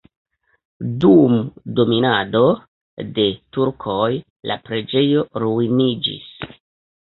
Dum 1.03 1.35
dominado 1.79 2.41
de 3.19 3.27
turkoj 3.59 4.09
la 4.53 4.59
preĝejo 4.71 5.23
ruiniĝis. 5.45 6.27